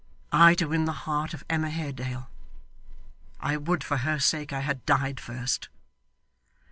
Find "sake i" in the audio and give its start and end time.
4.17-4.61